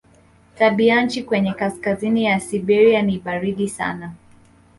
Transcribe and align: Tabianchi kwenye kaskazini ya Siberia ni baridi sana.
Tabianchi 0.57 1.23
kwenye 1.23 1.53
kaskazini 1.53 2.23
ya 2.25 2.39
Siberia 2.39 3.01
ni 3.01 3.19
baridi 3.19 3.69
sana. 3.69 4.13